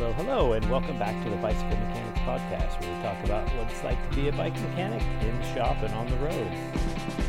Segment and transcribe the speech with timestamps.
[0.00, 3.70] Well, hello, and welcome back to the Bicycle Mechanics Podcast, where we talk about what
[3.70, 6.50] it's like to be a bike mechanic in the shop and on the road.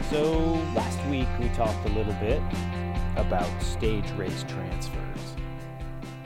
[0.09, 2.42] So, last week we talked a little bit
[3.17, 5.35] about stage race transfers.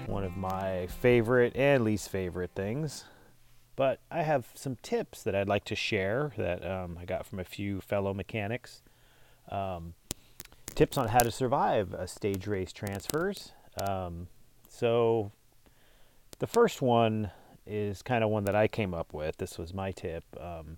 [0.06, 3.06] One of my favorite and least favorite things.
[3.76, 7.40] But I have some tips that I'd like to share that um, I got from
[7.40, 8.84] a few fellow mechanics.
[9.50, 9.96] Um,
[10.76, 13.52] tips on how to survive a stage race transfers.
[13.82, 14.28] Um,
[14.70, 15.32] so,
[16.40, 17.32] the first one
[17.66, 19.38] is kind of one that I came up with.
[19.38, 20.24] This was my tip.
[20.40, 20.78] Um,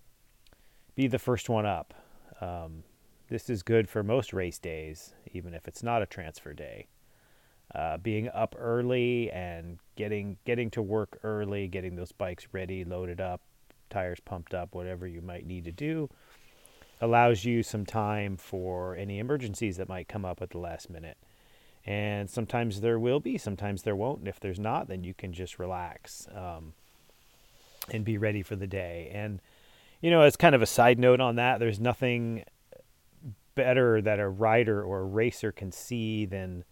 [0.96, 1.94] be the first one up.
[2.42, 2.84] Um,
[3.30, 6.88] this is good for most race days, even if it's not a transfer day.
[7.76, 13.20] Uh, being up early and getting getting to work early, getting those bikes ready, loaded
[13.20, 13.42] up,
[13.90, 16.10] tires pumped up, whatever you might need to do,
[17.02, 21.18] allows you some time for any emergencies that might come up at the last minute.
[21.88, 24.20] And sometimes there will be, sometimes there won't.
[24.20, 26.74] And if there's not, then you can just relax um,
[27.90, 29.10] and be ready for the day.
[29.13, 29.40] And,
[30.02, 32.43] you know, as kind of a side note on that, there's nothing
[33.55, 36.65] better that a rider or a racer can see than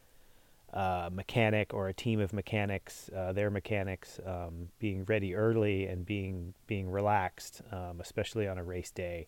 [0.74, 6.06] a mechanic or a team of mechanics, uh, their mechanics, um, being ready early and
[6.06, 9.28] being being relaxed, um, especially on a race day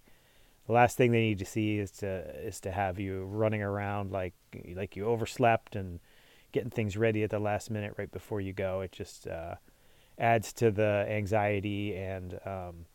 [0.67, 2.07] the last thing they need to see is to
[2.45, 4.33] is to have you running around like
[4.75, 5.99] like you overslept and
[6.51, 8.81] getting things ready at the last minute right before you go.
[8.81, 9.55] It just uh,
[10.17, 12.85] adds to the anxiety and um,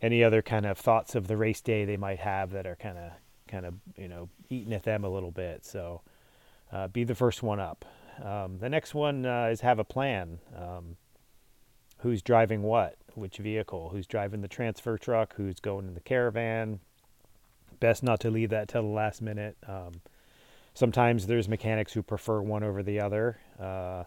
[0.00, 2.98] any other kind of thoughts of the race day they might have that are kind
[2.98, 3.12] of
[3.48, 5.64] kind of you know eating at them a little bit.
[5.64, 6.02] So
[6.72, 7.84] uh, be the first one up.
[8.22, 10.38] Um, the next one uh, is have a plan.
[10.56, 10.96] Um,
[11.98, 16.80] who's driving what, which vehicle, who's driving the transfer truck, who's going in the caravan.
[17.80, 19.56] Best not to leave that till the last minute.
[19.66, 19.92] Um,
[20.74, 23.38] sometimes there's mechanics who prefer one over the other.
[23.58, 24.04] Uh,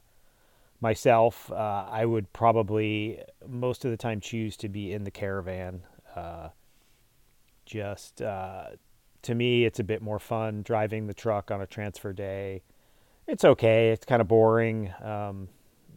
[0.81, 5.81] myself, uh, I would probably most of the time choose to be in the caravan.
[6.15, 6.49] Uh,
[7.65, 8.67] just uh,
[9.23, 12.63] to me, it's a bit more fun driving the truck on a transfer day.
[13.27, 13.91] It's okay.
[13.91, 14.91] It's kind of boring.
[15.03, 15.49] Um,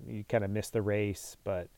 [0.07, 1.69] you kind of miss the race, but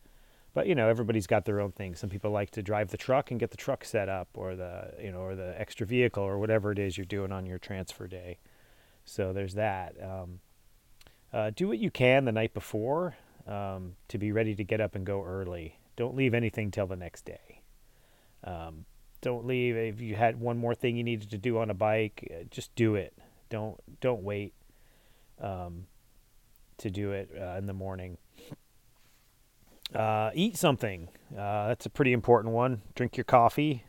[0.55, 1.97] but you know everybody's got their own thing.
[1.97, 4.95] Some people like to drive the truck and get the truck set up or the
[5.03, 8.07] you know or the extra vehicle or whatever it is you're doing on your transfer
[8.07, 8.39] day.
[9.05, 9.97] So there's that.
[10.03, 10.41] Um,
[11.33, 13.17] uh, do what you can the night before
[13.49, 15.79] um, to be ready to get up and go early.
[15.97, 17.61] Don't leave anything till the next day.
[18.45, 18.85] Um,
[19.21, 19.77] don't leave.
[19.77, 22.75] If you had one more thing you needed to do on a bike uh, just
[22.77, 23.13] do it.
[23.51, 24.55] Don't don't wait
[25.41, 25.87] um,
[26.79, 28.19] to do it uh, in the morning
[29.94, 31.09] uh, eat something.
[31.32, 32.82] Uh, that's a pretty important one.
[32.94, 33.84] Drink your coffee.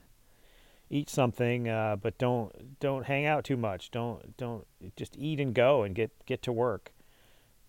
[0.89, 3.89] Eat something, uh, but don't don't hang out too much.
[3.89, 6.93] Don't don't just eat and go and get get to work.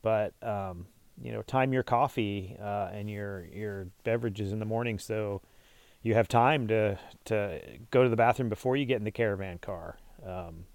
[0.02, 0.86] But um,
[1.20, 5.40] you know, time your coffee uh, and your your beverages in the morning so
[6.02, 7.60] you have time to to
[7.90, 9.98] go to the bathroom before you get in the caravan car.
[10.24, 10.66] Um,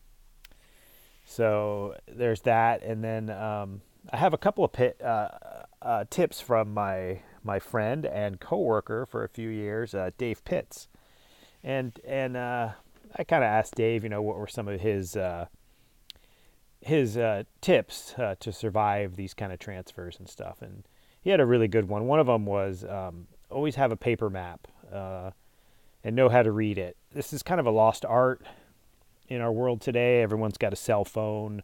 [1.25, 5.29] so there's that, and then um, I have a couple of pit, uh,
[5.81, 10.87] uh, tips from my my friend and coworker for a few years, uh, Dave Pitts,
[11.63, 12.71] and and uh,
[13.17, 15.47] I kind of asked Dave, you know, what were some of his uh,
[16.81, 20.83] his uh, tips uh, to survive these kind of transfers and stuff, and
[21.21, 22.07] he had a really good one.
[22.07, 24.67] One of them was um, always have a paper map
[26.03, 26.97] and know how to read it.
[27.13, 28.41] This is kind of a lost art
[29.27, 30.21] in our world today.
[30.21, 31.61] Everyone's got a cell phone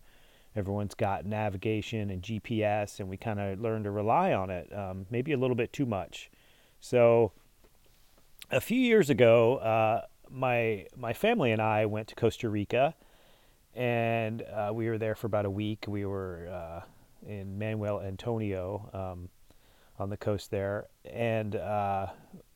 [0.57, 5.05] everyone's got navigation and GPS, and we kind of learn to rely on it, um,
[5.09, 6.29] maybe a little bit too much.
[6.79, 7.31] So,
[8.51, 12.95] a few years ago, uh, my my family and I went to Costa Rica,
[13.75, 15.85] and uh, we were there for about a week.
[15.87, 16.81] We were uh,
[17.27, 19.29] in Manuel Antonio um,
[19.99, 22.07] on the coast there, and uh,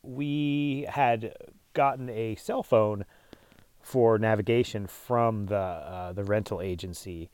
[0.02, 1.34] we had
[1.74, 3.04] gotten a cell phone
[3.80, 7.30] for navigation from the uh, the rental agency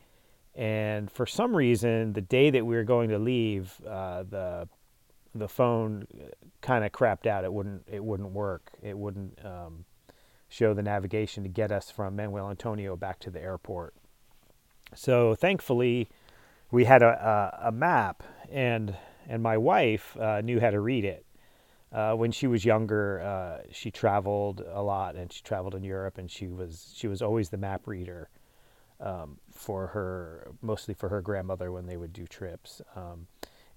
[0.59, 4.69] and for some reason, the day that we were going to leave, uh, the
[5.33, 6.05] the phone
[6.63, 7.45] kind of crapped out.
[7.45, 8.73] It wouldn't it wouldn't work.
[8.83, 9.85] It wouldn't um,
[10.49, 13.95] show the navigation to get us from Manuel Antonio back to the airport.
[14.97, 16.09] So thankfully,
[16.73, 18.97] we had a, a, a map, and
[19.29, 21.25] and my wife uh, knew how to read it.
[21.93, 26.19] Uh, when she was younger, uh, she traveled a lot, and she traveled in Europe,
[26.19, 28.29] and she was she was always the map reader
[29.01, 32.83] um, for her, mostly for her grandmother when they would do trips.
[32.97, 33.27] Um,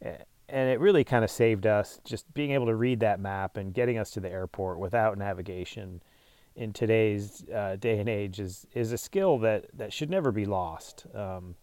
[0.01, 3.73] and it really kind of saved us just being able to read that map and
[3.73, 6.01] getting us to the airport without navigation
[6.55, 10.45] in today's uh, day and age is is a skill that that should never be
[10.45, 11.05] lost.
[11.15, 11.55] Um,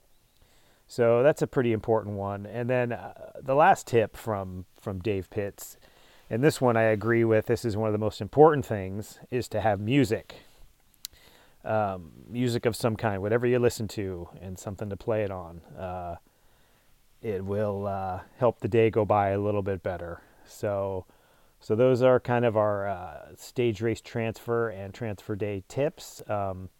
[0.86, 2.46] So that's a pretty important one.
[2.46, 3.12] And then uh,
[3.42, 5.76] the last tip from from Dave Pitts,
[6.30, 7.46] and this one I agree with.
[7.46, 10.36] This is one of the most important things is to have music.
[11.68, 15.60] Um, music of some kind, whatever you listen to, and something to play it on.
[15.78, 16.16] Uh,
[17.20, 20.22] it will uh, help the day go by a little bit better.
[20.46, 21.04] So,
[21.60, 26.22] so those are kind of our uh, stage race transfer and transfer day tips.
[26.28, 26.70] Um,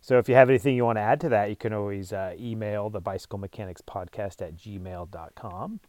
[0.00, 2.34] so if you have anything you want to add to that, you can always uh,
[2.38, 5.80] email the bicycle mechanics podcast at gmail.com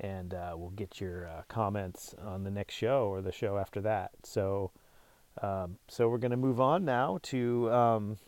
[0.00, 3.80] and uh, we'll get your uh, comments on the next show or the show after
[3.82, 4.12] that.
[4.22, 4.70] So,
[5.40, 8.18] um, so we're going to move on now to um,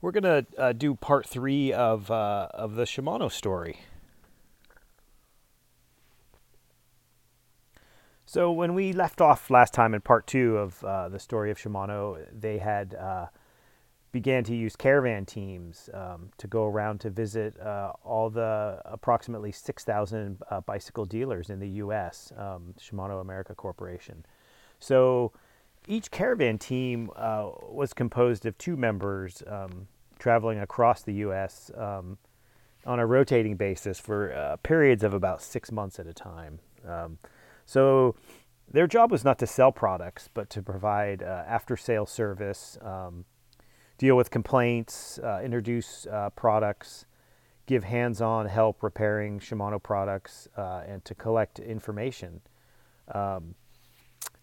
[0.00, 3.80] we're going to uh, do part three of uh, of the Shimano story.
[8.24, 11.58] So when we left off last time in part two of uh, the story of
[11.58, 12.94] Shimano, they had
[14.12, 19.52] began to use caravan teams um, to go around to visit uh, all the approximately
[19.52, 22.32] 6,000 uh, bicycle dealers in the U.S.
[22.36, 24.24] Um, Shimano America Corporation.
[24.78, 25.32] So
[25.88, 29.88] each caravan team uh, was composed of two members um,
[30.18, 31.70] traveling across the U.S.
[31.76, 32.18] Um,
[32.86, 36.60] on a rotating basis for uh, periods of about six months at a time.
[36.86, 37.18] Um,
[37.64, 38.14] so
[38.70, 43.24] their job was not to sell products, but to provide uh, after-sale service um,
[43.96, 47.06] deal with complaints, uh, introduce uh, products,
[47.66, 52.40] give hands-on help repairing Shimano products, uh, and to collect information.
[53.12, 53.54] Um,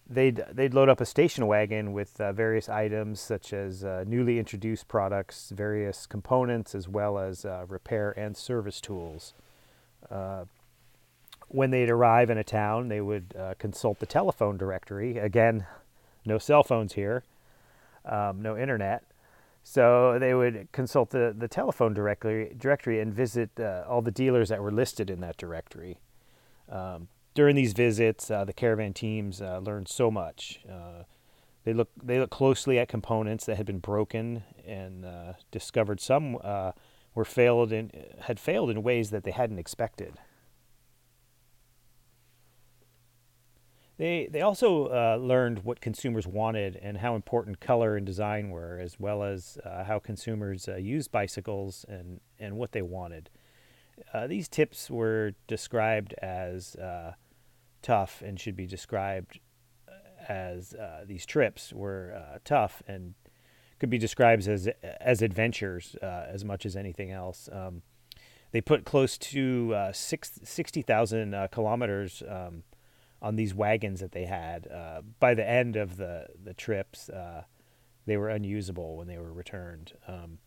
[0.08, 4.38] they'd they'd load up a station wagon with uh, various items such as uh, newly
[4.38, 9.34] introduced products, various components, as well as uh, repair and service tools.
[11.48, 15.16] when they'd arrive in a town, they would consult the telephone directory.
[15.18, 15.66] Again,
[16.24, 17.22] no cell phones here,
[18.04, 19.04] um, no internet.
[19.68, 24.48] So they would consult the, the telephone directory, directory and visit uh, all the dealers
[24.50, 25.98] that were listed in that directory.
[26.68, 30.60] Um, during these visits, uh, the caravan teams uh, learned so much.
[30.68, 31.04] Uh,
[31.64, 36.38] they look they look closely at components that had been broken and uh, discovered some
[36.42, 36.72] uh,
[37.14, 37.90] were failed in
[38.20, 40.14] had failed in ways that they hadn't expected.
[43.98, 48.78] They, they also uh, learned what consumers wanted and how important color and design were,
[48.78, 53.30] as well as uh, how consumers uh, used bicycles and, and what they wanted.
[54.28, 56.76] These tips were described as
[57.86, 59.38] tough and should be described
[59.88, 59.92] uh,
[60.28, 60.74] as
[61.06, 63.14] these trips were tough and
[63.78, 64.68] could be described as
[65.00, 67.48] as adventures as much as anything else.
[67.52, 67.82] Um,
[68.52, 72.62] they put close to six, 60,000 kilometers um,
[73.22, 74.68] on these wagons that they had.
[74.68, 77.42] Uh, by the end of the the trips, uh,
[78.06, 79.92] they were unusable when they were returned.
[80.06, 80.38] Um,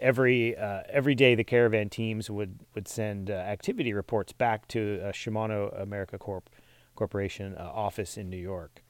[0.00, 5.00] every uh, every day, the caravan teams would would send uh, activity reports back to
[5.12, 6.50] Shimano America Corp
[6.94, 8.82] Corporation uh, office in New York.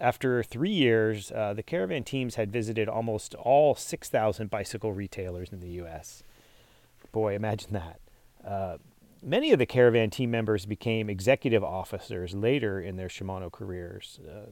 [0.00, 5.60] After three years, uh, the caravan teams had visited almost all 6,000 bicycle retailers in
[5.60, 6.22] the U.S.
[7.12, 8.00] Boy, imagine that
[9.22, 14.20] many of the caravan team members became executive officers later in their Shimano careers.
[14.26, 14.50] Uh,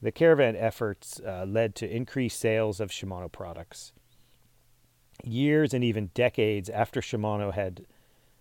[0.00, 3.92] the caravan efforts uh, led to increased sales of Shimano products.
[5.24, 7.86] Years and even decades after Shimano had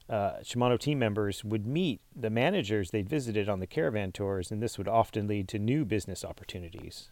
[0.10, 4.62] uh, Shimano team members would meet the managers they'd visited on the caravan tours, and
[4.62, 7.10] this would often lead to new business opportunities.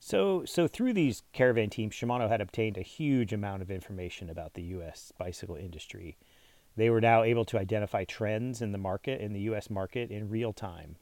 [0.00, 4.54] So, so through these caravan teams, Shimano had obtained a huge amount of information about
[4.54, 5.12] the U.S.
[5.16, 6.18] bicycle industry.
[6.76, 9.70] They were now able to identify trends in the market, in the U.S.
[9.70, 10.96] market, in real time.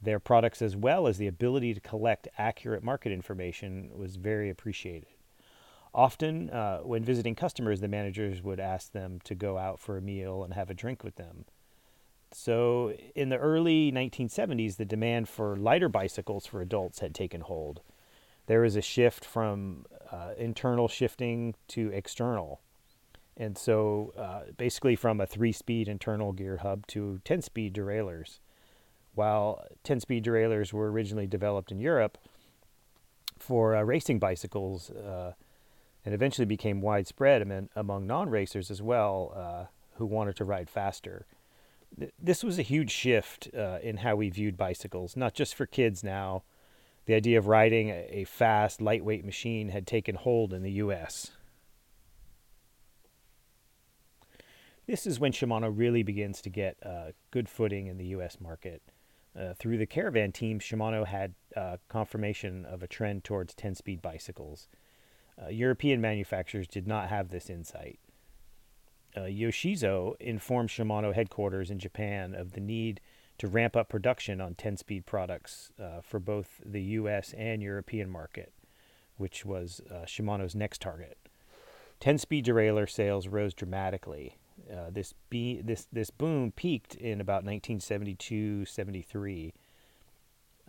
[0.00, 5.08] Their products, as well as the ability to collect accurate market information, was very appreciated.
[5.94, 10.02] Often, uh, when visiting customers, the managers would ask them to go out for a
[10.02, 11.46] meal and have a drink with them.
[12.30, 17.80] So, in the early 1970s, the demand for lighter bicycles for adults had taken hold
[18.46, 22.60] There was a shift from uh, internal shifting to external.
[23.38, 28.40] And so uh, basically from a three speed internal gear hub to 10 speed derailleurs.
[29.18, 32.18] While 10 speed derailleurs were originally developed in Europe
[33.36, 35.32] for uh, racing bicycles uh,
[36.04, 39.64] and eventually became widespread among, non racers as well uh,
[39.96, 41.26] who wanted to ride faster.
[42.16, 46.04] This was a huge shift uh, in how we viewed bicycles, not just for kids
[46.04, 46.44] now
[47.06, 51.32] the idea of riding a fast, lightweight machine had taken hold in the U.S.
[54.86, 58.40] This is when Shimano really begins to get uh, good footing in the U.S.
[58.40, 58.80] market.
[59.38, 64.02] Uh, through the caravan team, Shimano had uh, confirmation of a trend towards 10 speed
[64.02, 64.68] bicycles.
[65.40, 68.00] Uh, European manufacturers did not have this insight.
[69.16, 73.00] Uh, Yoshizo informed Shimano headquarters in Japan of the need
[73.38, 78.10] to ramp up production on 10 speed products uh, for both the US and European
[78.10, 78.52] market,
[79.16, 81.16] which was Shimano's next target.
[82.00, 84.37] 10 speed derailleur sales rose dramatically.
[84.70, 89.54] Uh, this, be- this, this boom peaked in about 1972 73.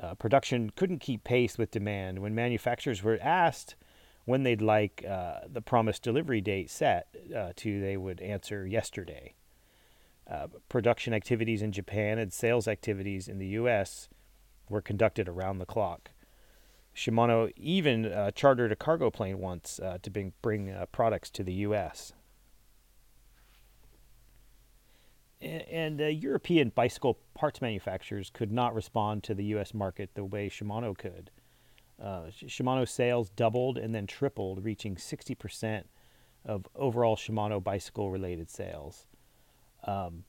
[0.01, 3.75] Uh, production couldn't keep pace with demand when manufacturers were asked
[4.25, 9.33] when they'd like uh, the promised delivery date set uh, to, they would answer yesterday.
[10.29, 14.07] Uh, production activities in Japan and sales activities in the U.S.
[14.69, 16.11] were conducted around the clock.
[16.95, 22.13] Shimano even chartered a cargo plane once to bring, bring products to the U.S.
[25.41, 29.73] And, and European bicycle parts manufacturers could not respond to the U.S.
[29.73, 31.31] market the way Shimano could.
[32.01, 35.83] Uh, Shimano sales doubled and then tripled, reaching 60%
[36.45, 39.05] of overall Shimano bicycle related sales.
[39.85, 40.23] Um,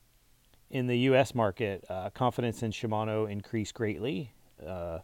[0.70, 1.34] in the U.S.
[1.34, 4.32] market, uh, confidence in Shimano increased greatly.
[4.64, 5.00] Uh,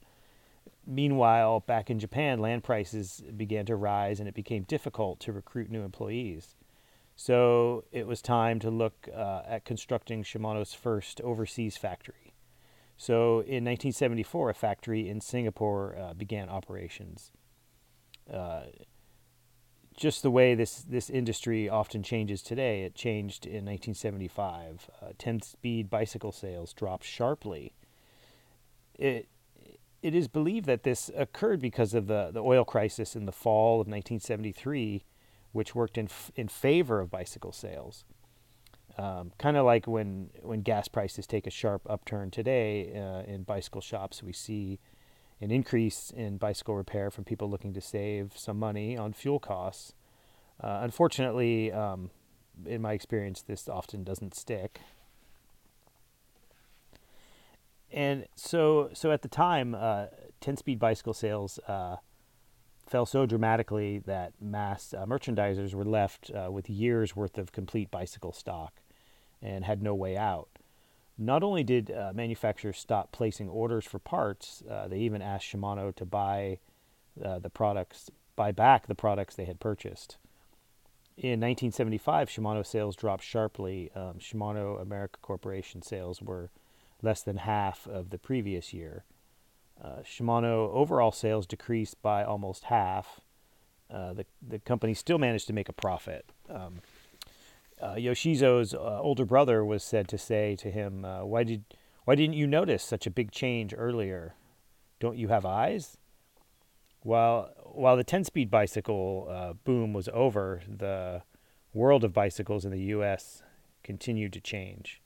[0.86, 5.70] meanwhile, back in Japan, land prices began to rise and it became difficult to recruit
[5.70, 6.56] new employees.
[7.16, 12.34] So it was time to look uh, at constructing Shimano's first overseas factory.
[12.98, 17.32] So in 1974, a factory in Singapore uh, began operations.
[18.32, 18.64] Uh,
[19.96, 24.90] just the way this, this industry often changes today, it changed in 1975.
[25.00, 27.72] Uh, 10 speed bicycle sales dropped sharply.
[28.94, 29.28] It,
[30.02, 33.74] it is believed that this occurred because of the, the oil crisis in the fall
[33.74, 35.02] of 1973,
[35.56, 38.04] which worked in, f- in favor of bicycle sales.
[38.98, 43.42] Um, kind of like when, when gas prices take a sharp upturn today uh, in
[43.42, 44.78] bicycle shops, we see
[45.40, 49.94] an increase in bicycle repair from people looking to save some money on fuel costs.
[50.62, 52.10] Uh, unfortunately, um,
[52.66, 54.80] in my experience, this often doesn't stick.
[57.90, 60.06] And so, so at the time, uh,
[60.42, 61.96] 10-speed bicycle sales uh,
[62.86, 67.90] fell so dramatically that mass uh, merchandisers were left uh, with years worth of complete
[67.90, 68.80] bicycle stock
[69.42, 70.48] and had no way out.
[71.18, 75.94] Not only did uh, manufacturers stop placing orders for parts, uh, they even asked Shimano
[75.96, 76.58] to buy
[77.24, 80.18] uh, the products, buy back the products they had purchased.
[81.16, 83.90] In 1975, Shimano sales dropped sharply.
[83.94, 86.50] Um, Shimano America Corporation sales were
[87.02, 89.04] less than half of the previous year.
[89.82, 93.20] Uh, Shimano overall sales decreased by almost half.
[93.90, 96.26] Uh, the the company still managed to make a profit.
[96.48, 96.80] Um,
[97.80, 101.64] uh, Yoshizo's uh, older brother was said to say to him, uh, "Why did
[102.04, 104.34] why didn't you notice such a big change earlier?
[104.98, 105.98] Don't you have eyes?"
[107.02, 111.22] While while the 10-speed bicycle uh, boom was over, the
[111.72, 113.42] world of bicycles in the U.S.
[113.84, 115.02] continued to change.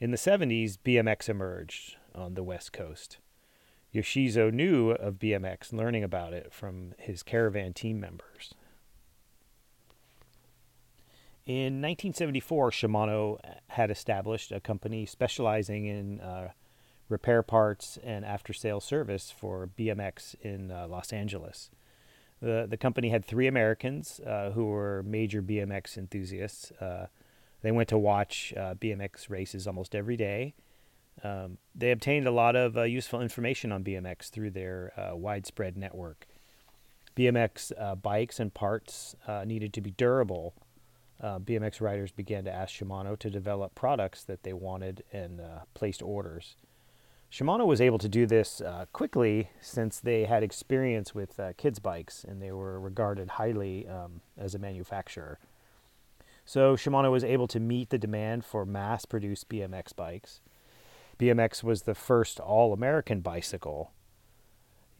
[0.00, 3.18] In the 70s, BMX emerged on the West Coast.
[3.94, 8.54] Yoshizo knew of BMX, learning about it from his caravan team members.
[11.46, 16.50] In 1974, Shimano had established a company specializing in uh,
[17.08, 21.70] repair parts and after sales service for BMX in uh, Los Angeles.
[22.40, 26.70] The, the company had three Americans uh, who were major BMX enthusiasts.
[26.72, 27.06] Uh,
[27.62, 30.54] they went to watch uh, BMX races almost every day.
[31.22, 36.26] Um, they obtained a lot of uh, useful information on BMX through their widespread network.
[37.16, 39.14] BMX bikes and parts
[39.44, 40.54] needed to be durable
[41.22, 45.60] uh, BMX riders began to ask Shimano to develop products that they wanted and uh,
[45.74, 46.56] placed orders.
[47.30, 51.78] Shimano was able to do this uh, quickly since they had experience with uh, kids'
[51.78, 55.38] bikes and they were regarded highly um, as a manufacturer.
[56.44, 60.40] So Shimano was able to meet the demand for mass produced BMX bikes.
[61.20, 63.92] BMX was the first all American bicycle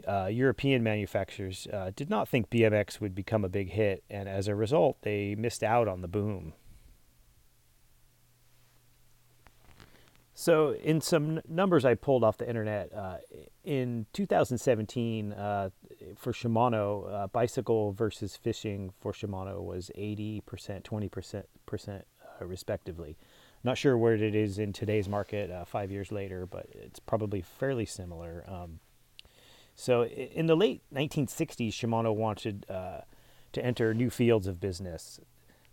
[0.07, 4.49] uh, European manufacturers uh, did not think BMX would become a big hit, and as
[4.49, 6.55] a result, they missed out on the boom.
[10.33, 13.17] So, in some numbers I pulled off the internet, uh,
[13.63, 15.69] in 2017, uh,
[16.17, 20.43] for Shimano, uh, bicycle versus fishing for Shimano was 80%,
[20.83, 22.07] 20%, percent,
[22.41, 23.19] uh, respectively.
[23.63, 27.85] Not sure where it is in today's market five years later, but it's probably fairly
[27.85, 28.45] similar.
[28.49, 28.81] Um,
[29.75, 33.03] so in the late 1960s, Shimano wanted uh,
[33.53, 35.21] to enter new fields of business.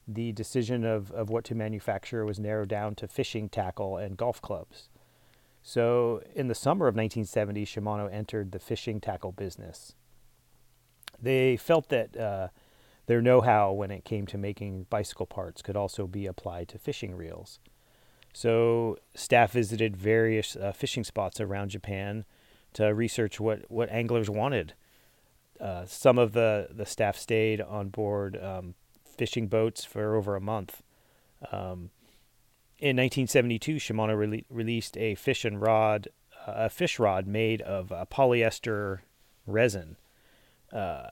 [0.08, 4.42] The decision of, of what to manufacture was narrowed down to fishing tackle and golf
[4.42, 4.90] clubs.
[5.62, 9.96] So in the summer of 1970, Shimano entered the fishing tackle business.
[11.22, 12.48] They felt that uh,
[13.08, 16.78] their know how when it came to making bicycle parts could also be applied to
[16.78, 17.60] fishing reels.
[18.38, 22.24] So, staff visited various uh, fishing spots around Japan
[22.74, 24.76] to research what, what anglers wanted.
[25.60, 30.40] Uh, some of the, the staff stayed on board um, fishing boats for over a
[30.40, 30.84] month.
[31.52, 31.90] Um,
[32.78, 36.08] in 1972, Shimano re- released a fish and rod,
[36.48, 39.00] uh, a fish rod made of uh, polyester
[39.48, 39.98] resin.
[40.72, 41.10] Uh,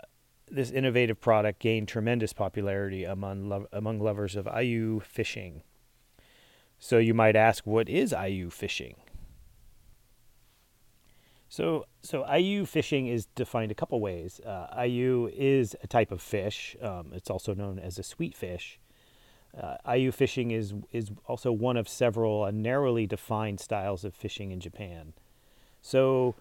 [0.51, 5.63] this innovative product gained tremendous popularity among lo- among lovers of Ayu fishing.
[6.86, 8.98] So you might ask, what is Ayu fishing?
[11.50, 14.39] So, so Ayu fishing is defined a couple ways.
[14.46, 16.75] Uh, Ayu is a type of fish.
[16.80, 18.80] Um, it's also known as a sweet fish.
[19.60, 24.51] Uh, Ayu fishing is is also one of several uh, narrowly defined styles of fishing
[24.51, 25.13] in Japan.
[25.82, 26.36] So,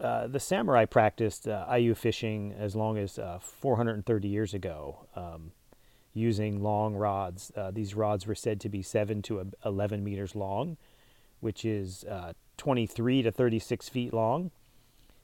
[0.00, 5.52] uh, the samurai practiced uh, Ayu fishing as long as uh, 430 years ago, um,
[6.16, 7.52] using long rods.
[7.56, 10.76] Uh, these rods were said to be seven to 11 meters long,
[11.40, 12.04] which is
[12.56, 14.50] 23 to 36 feet long.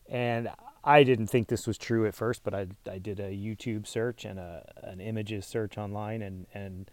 [0.09, 0.51] And
[0.85, 4.25] I didn't think this was true at first, but I, I did a YouTube search
[4.25, 6.91] and a, an images search online and, and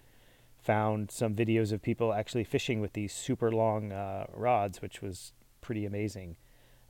[0.61, 5.33] found some videos of people actually fishing with these super long uh, rods, which was
[5.61, 6.37] pretty amazing.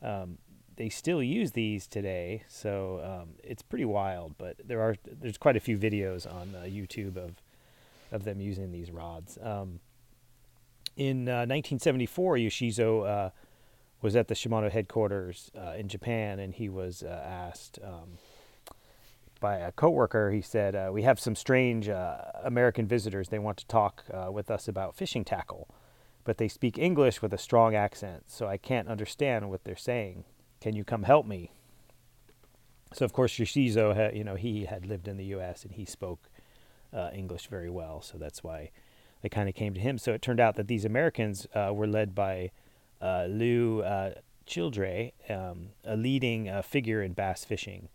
[0.01, 0.37] Um,
[0.79, 4.35] they still use these today, so um, it's pretty wild.
[4.37, 7.43] But there are there's quite a few videos on uh, YouTube of
[8.13, 9.37] of them using these rods.
[9.43, 9.81] Um,
[10.95, 13.29] in uh, 1974, Yoshizo uh,
[14.01, 18.17] was at the Shimano headquarters uh, in Japan, and he was uh, asked um,
[19.41, 20.31] by a coworker.
[20.31, 21.89] He said, uh, "We have some strange
[22.41, 23.27] American visitors.
[23.27, 25.67] They want to talk with us about fishing tackle,
[26.23, 30.23] but they speak English with a strong accent, so I can't understand what they're saying.
[30.61, 31.51] Can you come help me?"
[32.93, 35.63] So of course Yoshizo, had, you know, he had lived in the U.S.
[35.63, 36.29] and he spoke
[37.13, 38.71] English very well, so that's why
[39.21, 39.97] they kind of came to him.
[39.97, 42.51] So it turned out that these Americans uh, were led by
[43.01, 44.13] uh, Lew uh,
[44.47, 47.89] Childre, um, a leading uh, figure in bass fishing.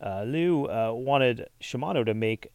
[0.00, 2.48] Uh, Lew uh, wanted Shimano to make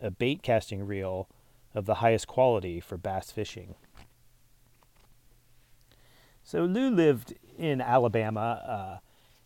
[0.00, 1.28] a bait casting reel
[1.74, 3.74] of the highest quality for bass fishing.
[6.42, 9.00] So Lew lived in Alabama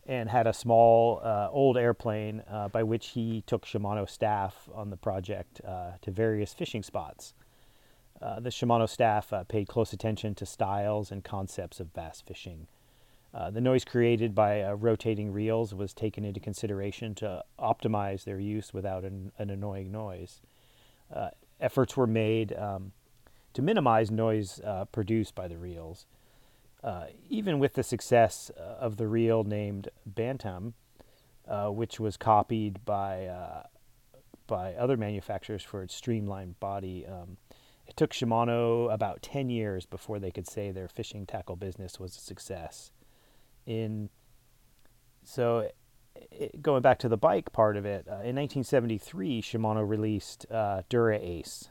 [0.05, 5.61] and had a small old airplane by which he took Shimano staff on the project
[6.01, 7.33] to various fishing spots.
[8.21, 12.67] Uh, the Shimano staff uh, paid close attention to styles and concepts of bass fishing.
[13.33, 18.39] Uh, the noise created by uh, rotating reels was taken into consideration to optimize their
[18.39, 20.41] use without an, an annoying noise.
[21.13, 21.29] Uh,
[21.61, 22.91] efforts were made um,
[23.53, 24.59] to minimize noise
[24.91, 26.05] produced by the reels.
[27.29, 30.73] Even with the success of the reel named Bantam,
[31.47, 33.29] which was copied by
[34.49, 37.37] by other manufacturers for its streamlined body, um,
[37.87, 42.17] it took Shimano about 10 years before they could say their fishing tackle business was
[42.17, 42.91] a success.
[43.65, 44.09] In
[45.23, 45.69] so
[46.31, 50.81] it, going back to the bike part of it, uh, in 1973, Shimano released uh,
[50.89, 51.69] Dura Ace.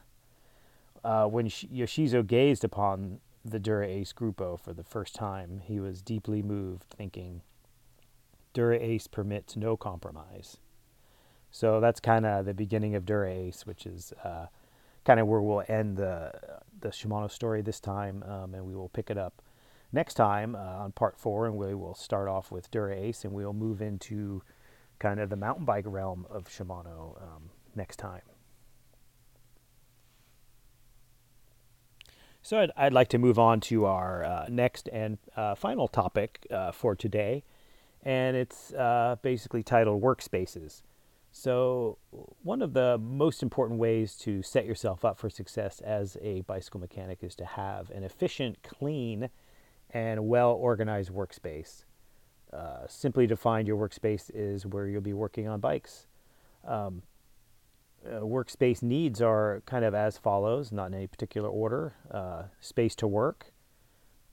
[1.03, 3.19] Uh, when Yoshizo gazed upon
[3.49, 7.41] the Dura Ace Gruppo for the first time, he was deeply moved, thinking,
[8.53, 10.57] Dura Ace permits no compromise.
[11.51, 14.47] So that's kind of the beginning of Dura Ace, which is uh,
[15.05, 16.31] kind of where we'll end the
[16.81, 19.41] the Shimano story this time, um, and we will pick it up
[19.91, 23.33] next time uh, on part four, and we will start off with Dura Ace, and
[23.33, 24.43] we'll move into
[24.99, 28.21] kind of the mountain bike realm of Shimano um, next time.
[32.41, 36.47] So I'd, I'd, like to move on to our uh, next and uh, final topic
[36.49, 37.43] uh, for today,
[38.03, 40.81] and it's uh, basically titled Workspaces.
[41.31, 41.99] So,
[42.41, 46.79] one of the most important ways to set yourself up for success as a bicycle
[46.79, 49.29] mechanic is to have an efficient, clean,
[49.91, 51.83] and well organized workspace.
[52.51, 56.07] Uh, simply defined, your workspace is where you'll be working on bikes.
[56.67, 57.03] Um,
[58.05, 62.95] uh, workspace needs are kind of as follows, not in any particular order uh, space
[62.95, 63.51] to work,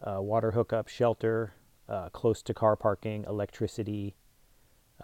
[0.02, 1.54] uh, water hookup, shelter,
[1.88, 4.14] uh, close to car parking, electricity,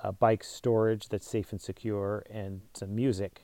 [0.03, 3.43] uh, bike storage that's safe and secure, and some music.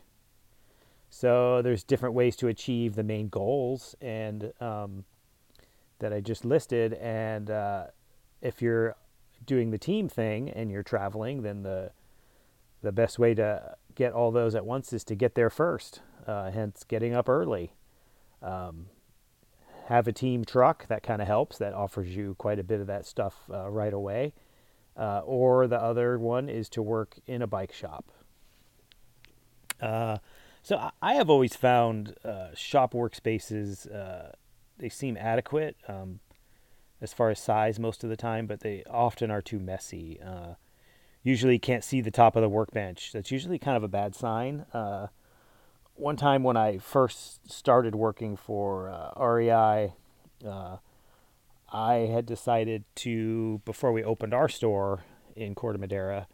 [1.10, 5.04] So there's different ways to achieve the main goals and um,
[6.00, 6.94] that I just listed.
[6.94, 7.50] And
[8.42, 8.94] if you're
[9.46, 11.92] doing the team thing and you're traveling, then the
[12.82, 16.00] the best way to get all those at once is to get there first.
[16.24, 17.72] Uh, hence, getting up early.
[18.40, 18.86] Um,
[19.86, 21.58] have a team truck that kind of helps.
[21.58, 24.34] That offers you quite a bit of that stuff uh, right away.
[24.96, 28.12] Uh, or the other one is to work in a bike shop.
[29.82, 30.18] Uh,
[30.62, 34.30] so I have always found uh, shop workspaces uh,
[34.78, 36.20] they seem adequate um,
[37.00, 40.20] as far as size most of the time, but they often are too messy.
[41.24, 43.12] Uh, usually can't see the top of the workbench.
[43.12, 44.66] That's usually kind of a bad sign.
[44.72, 45.08] Uh,
[45.94, 49.94] one time when I first started working for uh, REI,
[50.46, 50.76] uh,
[51.70, 55.04] I had decided to before we opened our store
[55.36, 56.26] in Corte Madera,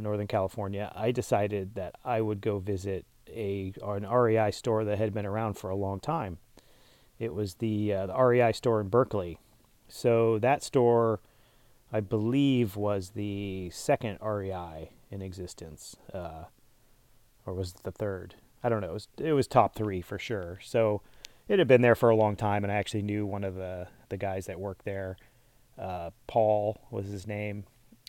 [0.00, 0.92] Northern California.
[0.94, 5.54] I decided that I would go visit a an REI store that had been around
[5.54, 6.38] for a long time.
[7.18, 9.38] It was the, uh, the REI store in Berkeley.
[9.88, 11.20] So that store,
[11.96, 16.44] I believe, was the second REI in existence, uh,
[17.46, 18.34] or was it the third?
[18.62, 18.90] I don't know.
[18.90, 20.58] It was, it was top three for sure.
[20.62, 21.00] So
[21.48, 23.88] it had been there for a long time, and I actually knew one of the
[24.10, 25.16] the guys that worked there.
[25.78, 27.64] Uh, Paul was his name,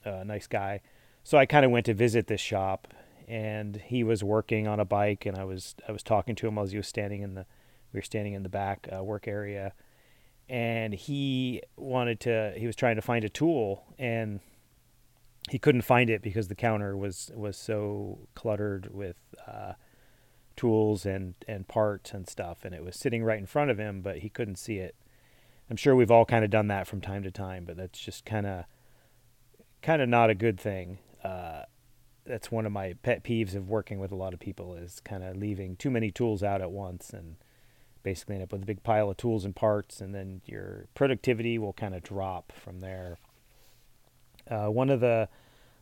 [0.06, 0.82] uh, nice guy.
[1.24, 2.90] So I kind of went to visit this shop,
[3.26, 6.58] and he was working on a bike, and I was I was talking to him
[6.58, 7.46] as he was standing in the
[7.94, 9.72] we were standing in the back uh, work area,
[10.50, 14.40] and he wanted to he was trying to find a tool and
[15.50, 19.74] he couldn't find it because the counter was was so cluttered with uh,
[20.56, 24.02] tools and and parts and stuff, and it was sitting right in front of him,
[24.02, 24.96] but he couldn't see it.
[25.70, 28.26] I'm sure we've all kind of done that from time to time, but that's just
[28.26, 28.66] kind of
[29.82, 31.00] kind of not a good thing.
[31.24, 31.64] Uh,
[32.26, 35.24] that's one of my pet peeves of working with a lot of people is kind
[35.24, 37.38] of leaving too many tools out at once and
[38.08, 41.58] basically end up with a big pile of tools and parts and then your productivity
[41.58, 43.18] will kind of drop from there.
[44.50, 45.28] Uh, one of the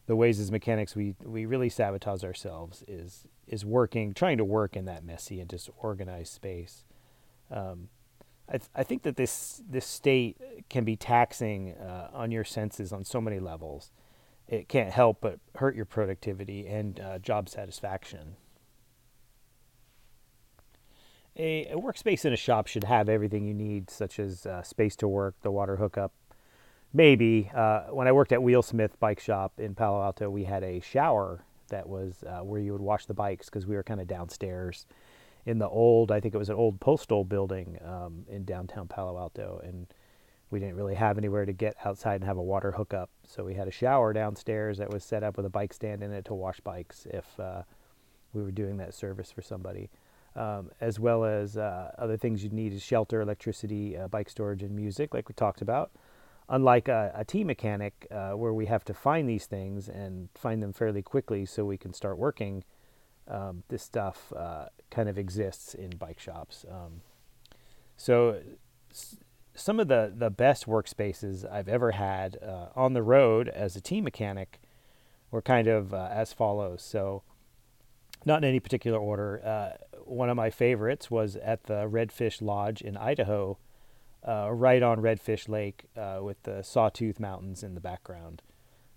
[0.07, 4.75] the ways as mechanics we we really sabotage ourselves is is working trying to work
[4.75, 6.83] in that messy and disorganized space.
[7.51, 7.89] Um,
[8.49, 12.91] I, th- I think that this this state can be taxing uh, on your senses
[12.91, 13.91] on so many levels.
[14.47, 18.35] It can't help but hurt your productivity and uh, job satisfaction.
[21.37, 24.95] A, a, workspace in a shop should have everything you need, such as uh, space
[24.97, 26.13] to work, the water hookup.
[26.93, 30.79] Maybe uh, when I worked at Wheelsmith Bike Shop in Palo Alto, we had a
[30.79, 34.07] shower that was uh, where you would wash the bikes because we were kind of
[34.07, 34.85] downstairs
[35.45, 39.17] in the old, I think it was an old postal building um, in downtown Palo
[39.17, 39.87] Alto, and
[40.49, 43.09] we didn't really have anywhere to get outside and have a water hookup.
[43.27, 46.11] So we had a shower downstairs that was set up with a bike stand in
[46.11, 47.63] it to wash bikes if uh,
[48.33, 49.89] we were doing that service for somebody.
[50.35, 54.63] Um, as well as uh, other things you'd need is shelter, electricity, uh, bike storage,
[54.63, 55.91] and music, like we talked about.
[56.49, 60.61] Unlike a, a T mechanic, uh, where we have to find these things and find
[60.61, 62.65] them fairly quickly so we can start working,
[63.29, 66.65] um, this stuff uh, kind of exists in bike shops.
[66.69, 67.01] Um,
[67.95, 68.41] so
[69.55, 73.81] some of the, the best workspaces I've ever had uh, on the road as a
[73.81, 74.59] team mechanic
[75.31, 76.81] were kind of uh, as follows.
[76.81, 77.23] So,
[78.23, 79.41] not in any particular order.
[79.43, 83.57] Uh, one of my favorites was at the Redfish Lodge in Idaho,
[84.27, 88.41] uh, right on Redfish Lake uh, with the Sawtooth Mountains in the background.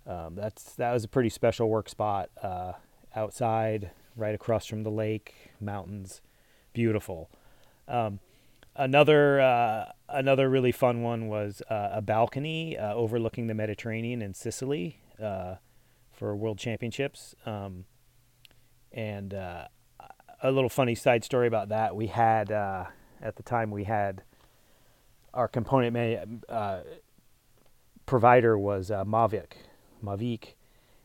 [0.06, 2.72] Um, that's that was a pretty special work spot uh,
[3.14, 6.22] outside, right across from the lake, mountains,
[6.72, 7.30] beautiful.
[7.86, 8.20] Um,
[8.74, 15.00] another uh, another really fun one was uh, a balcony overlooking the Mediterranean in Sicily
[15.18, 17.34] for World Championships.
[17.44, 17.84] Um,
[18.92, 19.68] and uh,
[20.42, 22.84] a little funny side story about that: we had uh,
[23.22, 24.22] at the time we had
[25.34, 26.24] our component may,
[28.06, 29.52] provider was Mavic,
[30.02, 30.54] Mavic,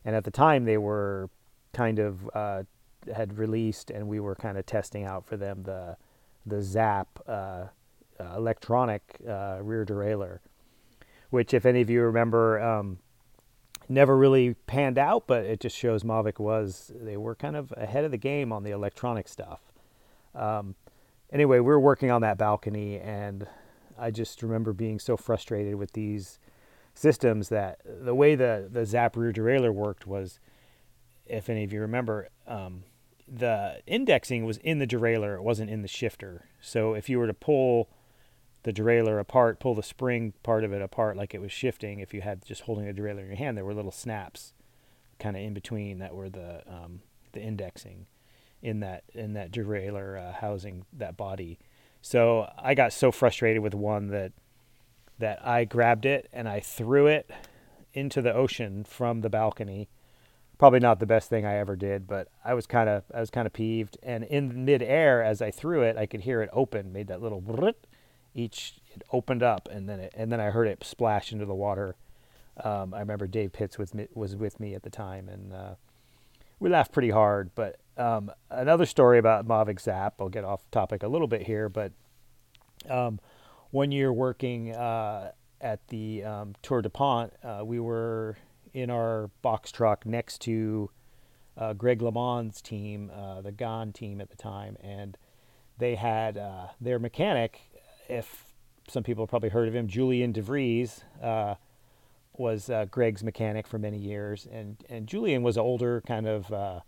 [0.04, 1.28] and at the time they were
[1.72, 2.66] kind of
[3.14, 5.96] had released, and we were kind of testing out for them the
[6.46, 7.66] the Zap uh, uh,
[8.36, 10.40] electronic uh, rear derailleur,
[11.30, 12.98] which, if any of you remember, um,
[13.88, 18.04] never really panned out, but it just shows Mavic was they were kind of ahead
[18.04, 19.60] of the game on the electronic stuff.
[20.34, 20.74] Um,
[21.32, 23.46] anyway, we were working on that balcony, and
[23.98, 26.38] I just remember being so frustrated with these
[26.94, 30.38] systems that the way the the Zap rear derailleur worked was,
[31.26, 32.84] if any of you remember, um,
[33.26, 36.46] the indexing was in the derailleur, it wasn't in the shifter.
[36.60, 37.88] So if you were to pull
[38.64, 42.12] the derailleur apart, pull the spring part of it apart like it was shifting, if
[42.12, 44.52] you had just holding the derailleur in your hand, there were little snaps
[45.18, 47.00] kind of in between that were the um,
[47.32, 48.06] the indexing
[48.62, 51.58] in that in that derailleur uh, housing that body.
[52.02, 54.32] So I got so frustrated with one that
[55.18, 57.30] that I grabbed it and I threw it
[57.92, 59.88] into the ocean from the balcony
[60.58, 63.30] probably not the best thing I ever did, but I was kind of I was
[63.30, 63.98] kind of peeved.
[64.02, 67.40] And in midair, as I threw it, I could hear it open, made that little
[68.34, 71.54] each it opened up, and then it, and then I heard it splash into the
[71.54, 71.96] water.
[72.62, 75.74] Um, I remember Dave Pitts was was with me at the time, and uh,
[76.58, 77.50] we laughed pretty hard.
[77.54, 80.14] But um, another story about Mavic Zap.
[80.20, 81.92] I'll get off topic a little bit here, but
[82.88, 83.20] um,
[83.70, 88.36] one year working uh, at the um, Tour DuPont, uh, we were
[88.72, 90.90] in our box truck next to
[91.56, 95.16] uh, Greg LeMond's team, uh, the GAN team at the time, and
[95.78, 97.60] they had uh, their mechanic.
[98.08, 98.44] If
[98.88, 101.54] some people probably heard of him, Julian DeVries uh,
[102.36, 106.52] was uh, Greg's mechanic for many years, and and Julian was older, kind of.
[106.52, 106.80] Uh,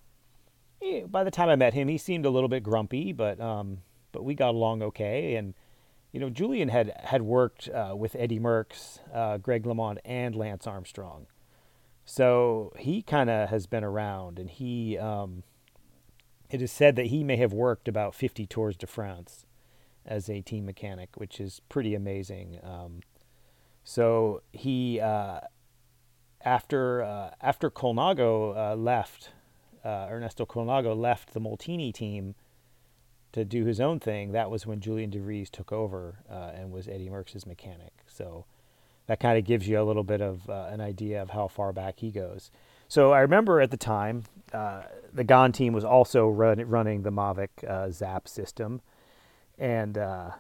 [0.80, 3.78] he, by the time I met him, he seemed a little bit grumpy, but um,
[4.12, 5.54] but we got along okay, and
[6.12, 9.00] you know, Julian had had worked with Eddy Merckx,
[9.42, 11.26] Greg LeMond, and Lance Armstrong.
[12.04, 15.42] So he kind of has been around, and he, um,
[16.48, 19.45] it is said that he may have worked about 50 Tours de France
[20.06, 22.58] as a team mechanic, which is pretty amazing.
[22.62, 23.00] Um,
[23.84, 25.40] so he, uh,
[26.44, 29.30] after uh, after Colnago uh, left,
[29.84, 32.34] uh, Ernesto Colnago left the Molteni team
[33.32, 34.32] to do his own thing.
[34.32, 37.92] That was when Julian DeVries took over uh, and was Eddy Merckx's mechanic.
[38.06, 38.46] So
[39.06, 41.72] that kind of gives you a little bit of uh, an idea of how far
[41.72, 42.50] back he goes.
[42.88, 47.92] So I remember at the time, the GAN team was also run, running the Mavic
[47.92, 48.80] Zap system,
[49.58, 50.30] and uh,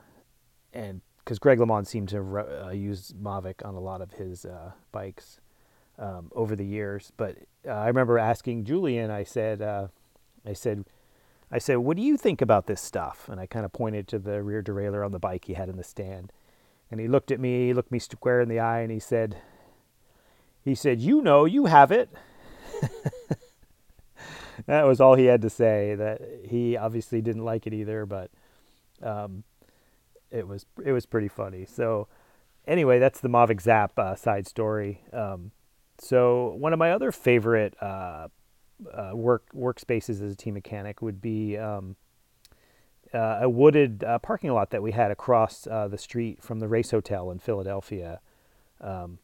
[0.72, 4.72] and because Greg LeMond seemed to uh, use Mavic on a lot of his uh,
[4.92, 5.40] bikes
[5.98, 7.12] um, over the years.
[7.16, 7.36] But
[7.68, 9.10] I remember asking Julian.
[9.10, 10.84] I said, I said.
[11.48, 14.18] I said, "What do you think about this stuff?" And I kind of pointed to
[14.18, 16.32] the rear derailleur on the bike he had in the stand.
[16.90, 19.36] And he looked at me, looked me square in the eye, and he said,
[20.66, 22.10] he said, you know, you have it.
[24.66, 25.94] that was all he had to say.
[25.94, 28.32] That he obviously didn't like it either, but
[29.02, 29.44] um,
[30.30, 31.64] it was it was pretty funny.
[31.64, 32.08] So
[32.66, 35.02] anyway, that's the Mavic Zap uh, side story.
[35.12, 35.52] Um,
[35.98, 38.28] so one of my other favorite uh,
[38.92, 41.96] uh, work workspaces as a team mechanic would be um,
[43.14, 46.68] uh, a wooded uh, parking lot that we had across uh, the street from the
[46.68, 48.20] Race Hotel in Philadelphia.
[48.80, 49.18] Um,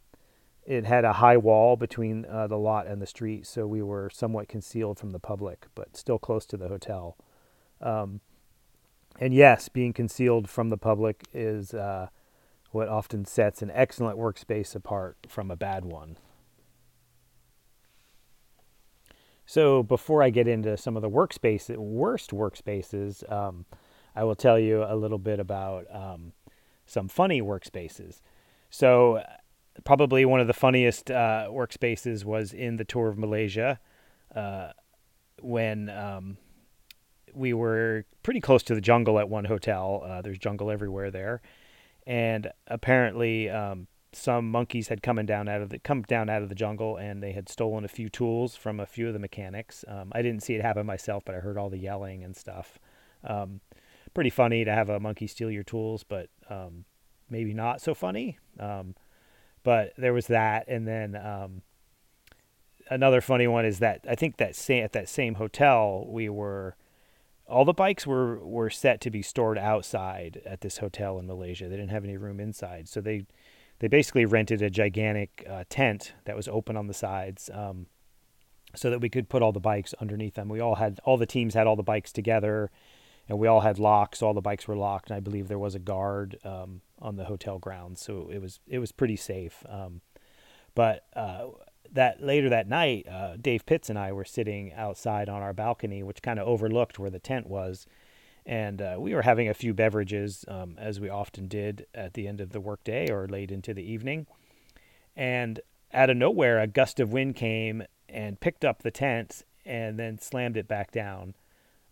[0.64, 4.48] it had a high wall between the lot and the street, so we were somewhat
[4.48, 7.16] concealed from the public, but still close to the hotel.
[7.80, 8.20] Um,
[9.20, 12.08] and yes, being concealed from the public is uh,
[12.70, 16.16] what often sets an excellent workspace apart from a bad one.
[19.44, 23.66] So before I get into some of the workspace worst workspaces, um,
[24.14, 26.32] I will tell you a little bit about um,
[26.86, 28.20] some funny workspaces.
[28.70, 29.22] So
[29.84, 33.80] probably one of the funniest uh, workspaces was in the tour of Malaysia
[34.34, 34.70] uh,
[35.40, 36.38] when um,
[37.34, 40.02] we were pretty close to the jungle at one hotel.
[40.04, 41.42] Uh, there's jungle everywhere there,
[42.06, 46.48] and apparently um, some monkeys had come down out of the come down out of
[46.48, 49.84] the jungle and they had stolen a few tools from a few of the mechanics.
[49.88, 52.78] Um, I didn't see it happen myself, but I heard all the yelling and stuff.
[53.24, 53.60] Um,
[54.14, 56.84] pretty funny to have a monkey steal your tools, but um,
[57.30, 58.38] maybe not so funny.
[58.60, 58.94] Um,
[59.64, 61.62] but there was that, and then um,
[62.90, 66.76] another funny one is that I think that same, at that same hotel we were
[67.52, 71.68] all the bikes were were set to be stored outside at this hotel in Malaysia.
[71.68, 73.26] They didn't have any room inside, so they
[73.78, 77.86] they basically rented a gigantic uh, tent that was open on the sides um,
[78.74, 80.48] so that we could put all the bikes underneath them.
[80.48, 82.70] We all had all the teams had all the bikes together,
[83.28, 84.22] and we all had locks.
[84.22, 87.24] All the bikes were locked, and I believe there was a guard um, on the
[87.24, 89.64] hotel grounds, so it was it was pretty safe.
[89.68, 90.00] Um,
[90.74, 91.48] but uh,
[91.92, 96.02] that later that night, uh, Dave Pitts and I were sitting outside on our balcony,
[96.02, 97.86] which kind of overlooked where the tent was.
[98.44, 102.26] And uh, we were having a few beverages um, as we often did at the
[102.26, 104.26] end of the workday or late into the evening.
[105.14, 105.60] And
[105.92, 110.18] out of nowhere a gust of wind came and picked up the tent and then
[110.18, 111.34] slammed it back down.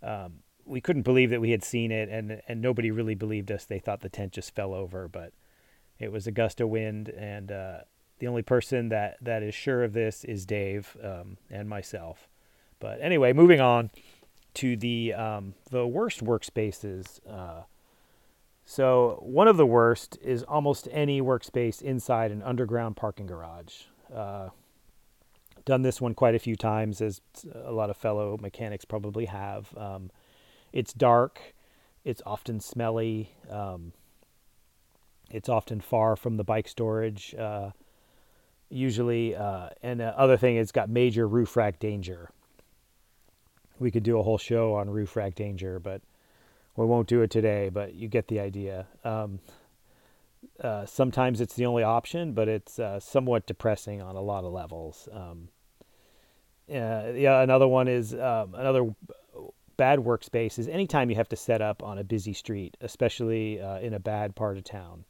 [0.02, 3.64] Um, we couldn't believe that we had seen it and and nobody really believed us.
[3.64, 5.32] They thought the tent just fell over but
[5.98, 7.78] it was a gust of wind and uh,
[8.20, 12.28] the only person that that is sure of this is Dave um, and myself
[12.78, 13.90] but anyway moving on
[14.54, 17.20] to the um, the worst workspaces.
[17.28, 17.62] Uh,
[18.64, 23.82] so one of the worst is almost any workspace inside an underground parking garage.
[24.14, 24.50] Uh,
[25.64, 27.20] done this one quite a few times, as
[27.64, 29.76] a lot of fellow mechanics probably have.
[29.76, 30.10] Um,
[30.72, 31.54] it's dark.
[32.04, 33.34] It's often smelly.
[33.50, 33.92] Um,
[35.30, 37.34] it's often far from the bike storage.
[37.34, 37.70] Uh,
[38.70, 42.30] usually, uh, and the other thing, it's got major roof rack danger
[43.80, 46.02] we could do a whole show on roof rack danger, but
[46.76, 47.70] we won't do it today.
[47.70, 48.86] But you get the idea.
[49.02, 49.40] Um,
[50.62, 54.52] uh, sometimes it's the only option, but it's uh, somewhat depressing on a lot of
[54.52, 55.08] levels.
[55.12, 55.48] Um,
[56.70, 58.94] uh, yeah, another one is um, another
[59.76, 63.78] bad workspace is anytime you have to set up on a busy street, especially uh,
[63.78, 65.04] in a bad part of town.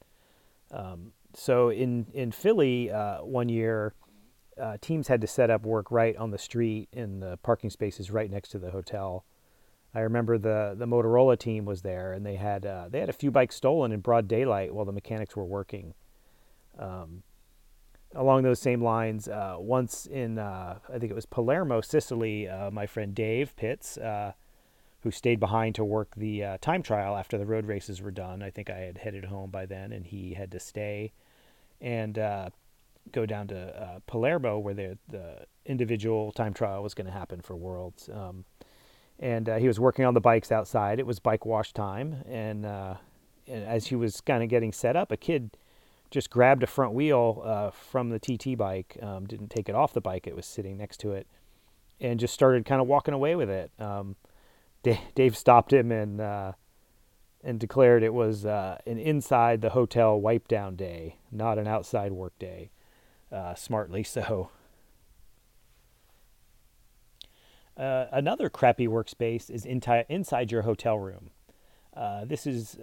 [0.70, 3.94] Um, so in in Philly, uh, one year,
[4.60, 8.10] uh, teams had to set up work right on the street in the parking spaces
[8.10, 9.24] right next to the hotel.
[9.94, 13.14] I remember the the Motorola team was there, and they had uh, they had a
[13.14, 15.94] few bikes stolen in broad daylight while the mechanics were working.
[16.78, 17.22] Um,
[18.14, 22.70] along those same lines, uh, once in uh, I think it was Palermo, Sicily, uh,
[22.70, 23.98] my friend Dave Pitts,
[25.02, 28.42] who stayed behind to work the time trial after the road races were done.
[28.42, 31.12] I think I had headed home by then, and he had to stay
[31.80, 32.50] and uh,
[33.12, 37.56] go down to Palermo where the the individual time trial was going to happen for
[37.56, 38.08] Worlds.
[38.12, 38.44] Um,
[39.18, 40.98] and he was working on the bikes outside.
[40.98, 42.96] It was bike wash time, and, and
[43.48, 45.50] as he was kind of getting set up, a kid
[46.10, 49.92] just grabbed a front wheel uh, from the TT bike, um, didn't take it off
[49.92, 51.26] the bike, it was sitting next to it,
[52.00, 53.70] and just started kind of walking away with it.
[53.78, 54.16] Um,
[55.14, 56.52] Dave stopped him and uh,
[57.42, 62.12] and declared it was uh, an inside the hotel wipe down day, not an outside
[62.12, 62.70] work day.
[63.32, 64.50] Uh, smartly so.
[67.76, 71.30] Uh, another crappy workspace is inside your hotel room.
[71.94, 72.76] Uh, this is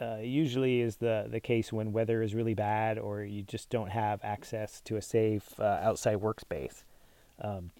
[0.00, 3.90] uh, usually is the, the case when weather is really bad or you just don't
[3.90, 6.82] have access to a safe uh, outside workspace.
[7.40, 7.70] Um,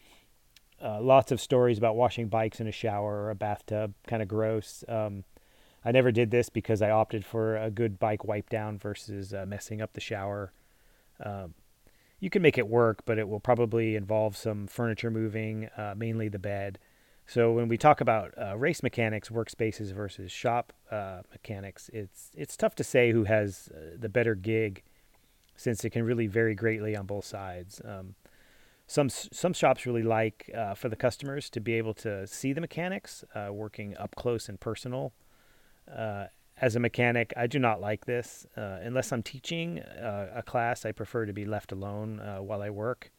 [0.81, 4.85] lots of stories about washing bikes in a shower or a bathtub, kind of gross.
[4.89, 5.25] Um,
[5.85, 9.45] I never did this because I opted for a good bike wipe down versus uh,
[9.47, 10.53] messing up the shower.
[11.23, 11.55] Um,
[12.21, 16.29] you can make it work, but it will probably involve some furniture moving, uh, mainly
[16.29, 16.79] the bed.
[17.27, 22.57] So when we talk about uh, race mechanics, workspaces versus shop uh, mechanics, it's it's
[22.57, 24.83] tough to say who has uh, the better gig,
[25.57, 27.81] since it can really vary greatly on both sides.
[27.85, 28.15] Um,
[28.87, 32.61] some some shops really like uh, for the customers to be able to see the
[32.61, 35.13] mechanics uh, working up close and personal.
[35.93, 36.27] Uh,
[36.61, 40.85] as a mechanic, I do not like this unless I'm teaching a class.
[40.87, 43.11] I prefer to be left alone while I work.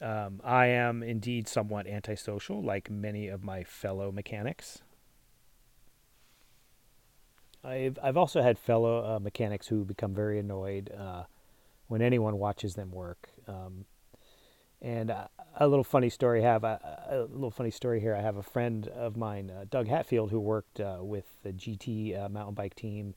[0.00, 4.82] Um, I am indeed somewhat antisocial, like many of my fellow mechanics.
[7.62, 11.24] I've I've also had fellow uh, mechanics who become very annoyed uh,
[11.88, 13.28] when anyone watches them work.
[13.46, 13.84] Um,
[14.82, 16.44] and uh, a little funny story.
[16.44, 18.14] I have a, a, little funny story here.
[18.14, 22.18] I have a friend of mine, uh, Doug Hatfield, who worked uh, with the GT
[22.18, 23.14] uh, mountain bike team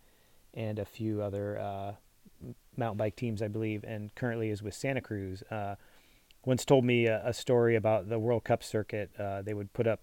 [0.54, 1.96] and a few other
[2.78, 5.44] mountain bike teams, I believe, and currently is with Santa Cruz
[6.46, 9.12] once told me a, a story about the World Cup circuit.
[9.18, 10.02] Uh, they would put up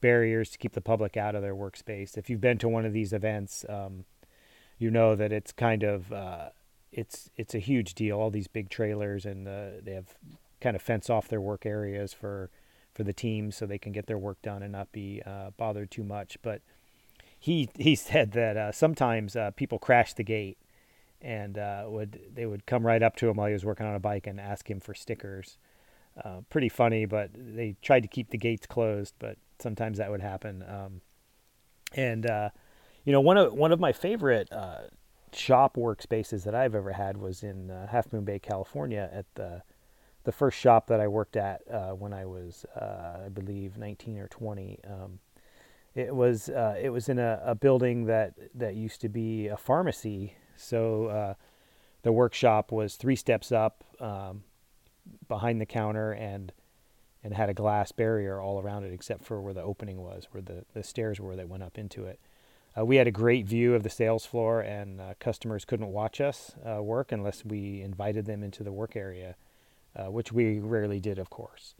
[0.00, 2.16] barriers to keep the public out of their workspace.
[2.16, 4.04] If you've been to one of these events, um,
[4.78, 6.50] you know that it's kind of uh,
[6.92, 8.18] it's it's a huge deal.
[8.18, 10.14] All these big trailers and uh, they have
[10.60, 12.50] kind of fence off their work areas for
[12.94, 15.90] for the teams so they can get their work done and not be uh, bothered
[15.90, 16.38] too much.
[16.42, 16.62] But
[17.38, 20.58] he he said that uh, sometimes uh, people crash the gate
[21.20, 21.56] and
[21.90, 24.26] would they would come right up to him while he was working on a bike
[24.26, 25.58] and ask him for stickers
[26.24, 30.20] uh, pretty funny, but they tried to keep the gates closed, but sometimes that would
[30.20, 30.64] happen.
[30.66, 31.00] Um,
[31.94, 32.50] and uh,
[33.04, 34.82] you know, one of one of my favorite uh,
[35.32, 39.62] shop workspaces that I've ever had was in uh, Half Moon Bay, California, at the
[40.26, 44.18] the first shop that I worked at uh, when I was, uh, I believe, 19
[44.18, 44.80] or 20.
[44.86, 45.18] Um,
[45.94, 50.34] it was it was in a, a, building that that used to be a pharmacy,
[50.54, 51.34] so
[52.02, 53.82] the workshop was three steps up.
[53.98, 54.42] Um,
[55.28, 56.52] behind the counter and
[57.22, 60.42] and had a glass barrier all around it except for where the opening was, where
[60.42, 62.20] the, the stairs were that went up into it.
[62.78, 66.20] Uh, we had a great view of the sales floor, and uh, customers couldn't watch
[66.20, 69.34] us uh, work unless we invited them into the work area,
[69.96, 71.74] uh, which we rarely did, of course.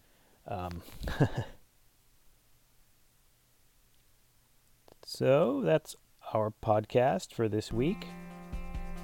[0.48, 0.82] Um,
[5.04, 5.94] so that's
[6.32, 8.06] our podcast for this week,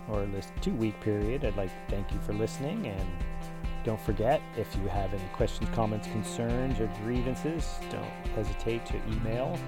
[0.09, 1.45] or this two week period.
[1.45, 3.09] I'd like to thank you for listening and
[3.85, 8.05] don't forget, if you have any questions, comments, concerns, or grievances, don't
[8.37, 9.59] hesitate to email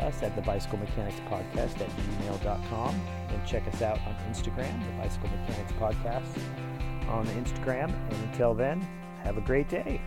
[0.00, 4.92] us at the Bicycle Mechanics Podcast at gmail.com and check us out on Instagram, the
[5.00, 6.71] Bicycle Mechanics Podcast
[7.08, 7.92] on Instagram.
[8.10, 8.80] And until then,
[9.22, 10.00] have a great day.